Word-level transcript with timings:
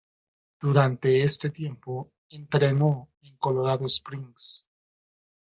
Durante 0.59 1.21
este 1.21 1.51
tiempo, 1.51 2.11
entrenó 2.31 3.09
en 3.21 3.37
Colorado 3.37 3.85
Springs. 3.85 4.65